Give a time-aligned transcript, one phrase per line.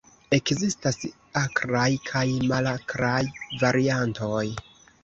[0.35, 0.97] Ekzistas
[1.43, 3.23] akraj kaj malakraj
[3.67, 4.47] variantoj.